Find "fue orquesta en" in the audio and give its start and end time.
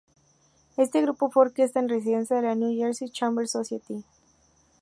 1.29-1.87